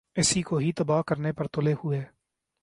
اسی 0.15 0.41
کو 0.41 0.57
ہی 0.57 0.71
تباہ 0.71 1.01
کرنے 1.01 1.31
پر 1.31 1.47
تلے 1.47 1.73
ہوۓ۔ 1.73 1.99